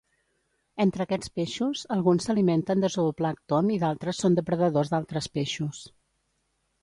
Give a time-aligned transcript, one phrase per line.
[0.85, 5.85] Entre aquests peixos, alguns s'alimenten de zooplàncton i d'altres són depredadors d'altres peixos.